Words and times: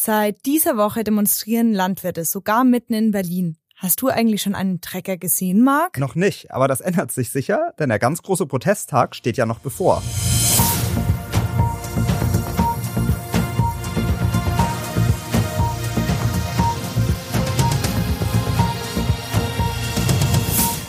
Seit 0.00 0.46
dieser 0.46 0.76
Woche 0.76 1.02
demonstrieren 1.02 1.72
Landwirte, 1.72 2.24
sogar 2.24 2.62
mitten 2.62 2.94
in 2.94 3.10
Berlin. 3.10 3.56
Hast 3.74 4.00
du 4.00 4.06
eigentlich 4.06 4.42
schon 4.42 4.54
einen 4.54 4.80
Trecker 4.80 5.16
gesehen, 5.16 5.64
Marc? 5.64 5.98
Noch 5.98 6.14
nicht, 6.14 6.52
aber 6.52 6.68
das 6.68 6.80
ändert 6.80 7.10
sich 7.10 7.30
sicher, 7.30 7.72
denn 7.80 7.88
der 7.88 7.98
ganz 7.98 8.22
große 8.22 8.46
Protesttag 8.46 9.16
steht 9.16 9.36
ja 9.36 9.44
noch 9.44 9.58
bevor. 9.58 10.00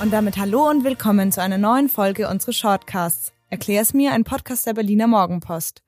Und 0.03 0.13
damit 0.13 0.37
hallo 0.37 0.69
und 0.69 0.83
willkommen 0.83 1.31
zu 1.31 1.41
einer 1.41 1.57
neuen 1.57 1.89
Folge 1.89 2.29
unseres 2.29 2.57
Shortcasts. 2.57 3.33
Erklär's 3.49 3.95
mir, 3.95 4.11
ein 4.11 4.23
Podcast 4.23 4.67
der 4.67 4.75
Berliner 4.75 5.07
Morgenpost. 5.07 5.81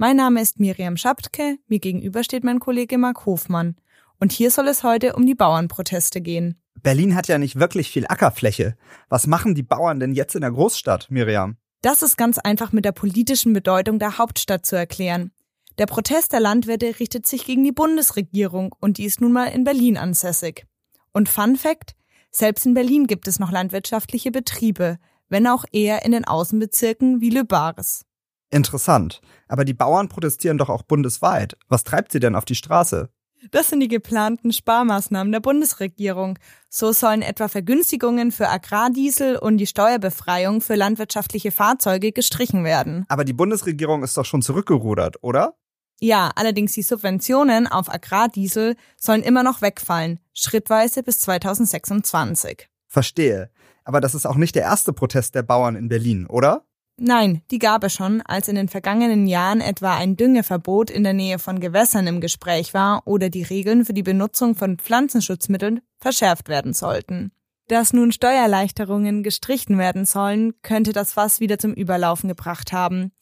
Mein 0.00 0.14
Name 0.14 0.40
ist 0.40 0.60
Miriam 0.60 0.96
Schaptke, 0.96 1.58
mir 1.66 1.80
gegenüber 1.80 2.22
steht 2.22 2.44
mein 2.44 2.60
Kollege 2.60 2.98
Marc 2.98 3.26
Hofmann. 3.26 3.74
Und 4.20 4.30
hier 4.30 4.52
soll 4.52 4.68
es 4.68 4.84
heute 4.84 5.16
um 5.16 5.26
die 5.26 5.34
Bauernproteste 5.34 6.20
gehen. 6.20 6.62
Berlin 6.80 7.16
hat 7.16 7.26
ja 7.26 7.36
nicht 7.36 7.58
wirklich 7.58 7.90
viel 7.90 8.06
Ackerfläche. 8.06 8.76
Was 9.08 9.26
machen 9.26 9.56
die 9.56 9.64
Bauern 9.64 9.98
denn 9.98 10.12
jetzt 10.12 10.36
in 10.36 10.42
der 10.42 10.52
Großstadt, 10.52 11.10
Miriam? 11.10 11.56
Das 11.82 12.02
ist 12.02 12.16
ganz 12.16 12.38
einfach 12.38 12.70
mit 12.70 12.84
der 12.84 12.92
politischen 12.92 13.52
Bedeutung 13.52 13.98
der 13.98 14.18
Hauptstadt 14.18 14.64
zu 14.64 14.76
erklären. 14.76 15.32
Der 15.78 15.86
Protest 15.86 16.32
der 16.32 16.38
Landwirte 16.38 17.00
richtet 17.00 17.26
sich 17.26 17.44
gegen 17.44 17.64
die 17.64 17.72
Bundesregierung 17.72 18.72
und 18.78 18.98
die 18.98 19.04
ist 19.04 19.20
nun 19.20 19.32
mal 19.32 19.46
in 19.46 19.64
Berlin 19.64 19.96
ansässig. 19.96 20.64
Und 21.12 21.28
Fun 21.28 21.56
Fact, 21.56 21.96
selbst 22.30 22.66
in 22.66 22.74
Berlin 22.74 23.08
gibt 23.08 23.26
es 23.26 23.40
noch 23.40 23.50
landwirtschaftliche 23.50 24.30
Betriebe, 24.30 24.98
wenn 25.28 25.48
auch 25.48 25.64
eher 25.72 26.04
in 26.04 26.12
den 26.12 26.24
Außenbezirken 26.24 27.20
wie 27.20 27.30
Le 27.30 27.44
Bares. 27.44 28.04
Interessant. 28.50 29.20
Aber 29.46 29.64
die 29.64 29.74
Bauern 29.74 30.08
protestieren 30.08 30.58
doch 30.58 30.68
auch 30.68 30.82
bundesweit. 30.82 31.56
Was 31.68 31.84
treibt 31.84 32.12
sie 32.12 32.20
denn 32.20 32.34
auf 32.34 32.44
die 32.44 32.54
Straße? 32.54 33.10
Das 33.50 33.68
sind 33.68 33.80
die 33.80 33.88
geplanten 33.88 34.52
Sparmaßnahmen 34.52 35.30
der 35.30 35.40
Bundesregierung. 35.40 36.38
So 36.68 36.92
sollen 36.92 37.22
etwa 37.22 37.48
Vergünstigungen 37.48 38.32
für 38.32 38.48
Agrardiesel 38.48 39.36
und 39.36 39.58
die 39.58 39.66
Steuerbefreiung 39.66 40.60
für 40.60 40.74
landwirtschaftliche 40.74 41.52
Fahrzeuge 41.52 42.12
gestrichen 42.12 42.64
werden. 42.64 43.04
Aber 43.08 43.24
die 43.24 43.32
Bundesregierung 43.32 44.02
ist 44.02 44.16
doch 44.16 44.24
schon 44.24 44.42
zurückgerudert, 44.42 45.22
oder? 45.22 45.54
Ja, 46.00 46.30
allerdings 46.34 46.72
die 46.72 46.82
Subventionen 46.82 47.66
auf 47.66 47.92
Agrardiesel 47.92 48.76
sollen 48.96 49.22
immer 49.22 49.42
noch 49.42 49.62
wegfallen, 49.62 50.20
schrittweise 50.32 51.02
bis 51.02 51.20
2026. 51.20 52.68
Verstehe. 52.86 53.50
Aber 53.84 54.00
das 54.00 54.14
ist 54.14 54.26
auch 54.26 54.36
nicht 54.36 54.54
der 54.54 54.62
erste 54.62 54.92
Protest 54.92 55.34
der 55.34 55.42
Bauern 55.42 55.76
in 55.76 55.88
Berlin, 55.88 56.26
oder? 56.26 56.67
Nein, 57.00 57.42
die 57.52 57.60
gab 57.60 57.84
es 57.84 57.92
schon, 57.92 58.22
als 58.22 58.48
in 58.48 58.56
den 58.56 58.68
vergangenen 58.68 59.28
Jahren 59.28 59.60
etwa 59.60 59.96
ein 59.96 60.16
Düngeverbot 60.16 60.90
in 60.90 61.04
der 61.04 61.12
Nähe 61.12 61.38
von 61.38 61.60
Gewässern 61.60 62.08
im 62.08 62.20
Gespräch 62.20 62.74
war 62.74 63.02
oder 63.06 63.30
die 63.30 63.44
Regeln 63.44 63.84
für 63.84 63.94
die 63.94 64.02
Benutzung 64.02 64.56
von 64.56 64.78
Pflanzenschutzmitteln 64.78 65.80
verschärft 65.98 66.48
werden 66.48 66.72
sollten. 66.72 67.30
Dass 67.68 67.92
nun 67.92 68.10
Steuererleichterungen 68.10 69.22
gestrichen 69.22 69.78
werden 69.78 70.06
sollen, 70.06 70.54
könnte 70.62 70.92
das 70.92 71.12
Fass 71.12 71.38
wieder 71.38 71.58
zum 71.58 71.72
Überlaufen 71.72 72.28
gebracht 72.28 72.72
haben. 72.72 73.12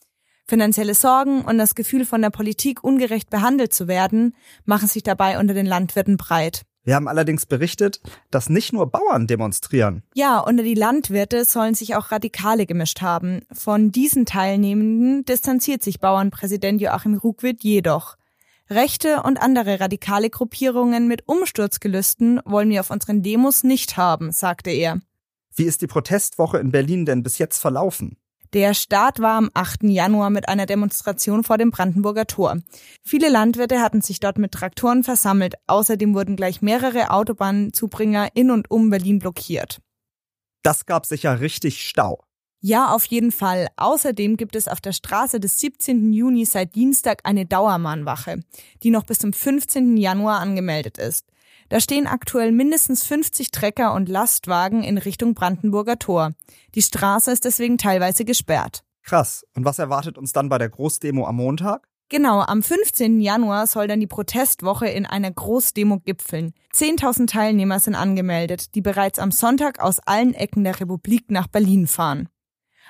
Finanzielle 0.46 0.94
Sorgen 0.94 1.42
und 1.42 1.58
das 1.58 1.74
Gefühl 1.74 2.06
von 2.06 2.22
der 2.22 2.30
Politik 2.30 2.82
ungerecht 2.82 3.28
behandelt 3.28 3.74
zu 3.74 3.88
werden, 3.88 4.34
machen 4.64 4.88
sich 4.88 5.02
dabei 5.02 5.38
unter 5.38 5.52
den 5.52 5.66
Landwirten 5.66 6.16
breit. 6.16 6.62
Wir 6.86 6.94
haben 6.94 7.08
allerdings 7.08 7.46
berichtet, 7.46 8.00
dass 8.30 8.48
nicht 8.48 8.72
nur 8.72 8.86
Bauern 8.86 9.26
demonstrieren. 9.26 10.04
Ja, 10.14 10.38
unter 10.38 10.62
die 10.62 10.74
Landwirte 10.74 11.44
sollen 11.44 11.74
sich 11.74 11.96
auch 11.96 12.12
Radikale 12.12 12.64
gemischt 12.64 13.02
haben. 13.02 13.40
Von 13.52 13.90
diesen 13.90 14.24
Teilnehmenden 14.24 15.24
distanziert 15.24 15.82
sich 15.82 15.98
Bauernpräsident 15.98 16.80
Joachim 16.80 17.14
Ruckwitt 17.14 17.64
jedoch. 17.64 18.16
Rechte 18.70 19.24
und 19.24 19.42
andere 19.42 19.80
radikale 19.80 20.30
Gruppierungen 20.30 21.08
mit 21.08 21.26
Umsturzgelüsten 21.26 22.40
wollen 22.44 22.70
wir 22.70 22.78
auf 22.78 22.90
unseren 22.90 23.20
Demos 23.20 23.64
nicht 23.64 23.96
haben, 23.96 24.30
sagte 24.30 24.70
er. 24.70 25.00
Wie 25.56 25.64
ist 25.64 25.82
die 25.82 25.88
Protestwoche 25.88 26.58
in 26.58 26.70
Berlin 26.70 27.04
denn 27.04 27.24
bis 27.24 27.38
jetzt 27.38 27.58
verlaufen? 27.58 28.16
Der 28.52 28.74
Start 28.74 29.20
war 29.20 29.38
am 29.38 29.50
8. 29.54 29.84
Januar 29.84 30.30
mit 30.30 30.48
einer 30.48 30.66
Demonstration 30.66 31.44
vor 31.44 31.58
dem 31.58 31.70
Brandenburger 31.70 32.26
Tor. 32.26 32.58
Viele 33.02 33.28
Landwirte 33.28 33.80
hatten 33.80 34.00
sich 34.00 34.20
dort 34.20 34.38
mit 34.38 34.52
Traktoren 34.52 35.04
versammelt. 35.04 35.54
Außerdem 35.66 36.14
wurden 36.14 36.36
gleich 36.36 36.62
mehrere 36.62 37.10
Autobahnzubringer 37.10 38.30
in 38.34 38.50
und 38.50 38.70
um 38.70 38.90
Berlin 38.90 39.18
blockiert. 39.18 39.80
Das 40.62 40.86
gab 40.86 41.06
sicher 41.06 41.40
richtig 41.40 41.86
Stau. 41.86 42.22
Ja, 42.60 42.92
auf 42.92 43.04
jeden 43.04 43.32
Fall. 43.32 43.68
Außerdem 43.76 44.36
gibt 44.36 44.56
es 44.56 44.66
auf 44.66 44.80
der 44.80 44.92
Straße 44.92 45.38
des 45.38 45.60
17. 45.60 46.12
Juni 46.12 46.44
seit 46.44 46.74
Dienstag 46.74 47.20
eine 47.24 47.46
Dauermahnwache, 47.46 48.40
die 48.82 48.90
noch 48.90 49.04
bis 49.04 49.18
zum 49.18 49.32
15. 49.32 49.96
Januar 49.96 50.40
angemeldet 50.40 50.98
ist. 50.98 51.26
Da 51.68 51.80
stehen 51.80 52.06
aktuell 52.06 52.52
mindestens 52.52 53.04
50 53.04 53.50
Trecker 53.50 53.94
und 53.94 54.08
Lastwagen 54.08 54.82
in 54.82 54.98
Richtung 54.98 55.34
Brandenburger 55.34 55.98
Tor. 55.98 56.32
Die 56.74 56.82
Straße 56.82 57.32
ist 57.32 57.44
deswegen 57.44 57.78
teilweise 57.78 58.24
gesperrt. 58.24 58.84
Krass. 59.02 59.44
Und 59.54 59.64
was 59.64 59.78
erwartet 59.78 60.18
uns 60.18 60.32
dann 60.32 60.48
bei 60.48 60.58
der 60.58 60.68
Großdemo 60.68 61.26
am 61.26 61.36
Montag? 61.36 61.88
Genau, 62.08 62.40
am 62.40 62.62
15. 62.62 63.20
Januar 63.20 63.66
soll 63.66 63.88
dann 63.88 63.98
die 63.98 64.06
Protestwoche 64.06 64.86
in 64.86 65.06
einer 65.06 65.30
Großdemo 65.30 65.98
gipfeln. 65.98 66.52
10.000 66.72 67.26
Teilnehmer 67.26 67.80
sind 67.80 67.96
angemeldet, 67.96 68.76
die 68.76 68.80
bereits 68.80 69.18
am 69.18 69.32
Sonntag 69.32 69.80
aus 69.80 69.98
allen 69.98 70.34
Ecken 70.34 70.62
der 70.62 70.78
Republik 70.78 71.32
nach 71.32 71.48
Berlin 71.48 71.88
fahren. 71.88 72.28